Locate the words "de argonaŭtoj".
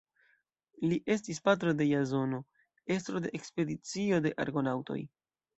4.29-5.03